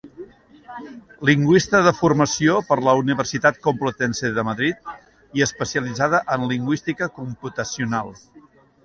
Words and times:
Lingüista 1.29 1.81
de 1.87 1.91
formació 1.97 2.55
per 2.69 2.77
la 2.87 2.95
Universitat 3.01 3.59
Complutense 3.67 4.31
de 4.39 4.45
Madrid 4.47 4.91
i 5.41 5.45
especialitzada 5.49 6.23
en 6.37 6.47
lingüística 6.53 7.11
computacional. 7.21 8.11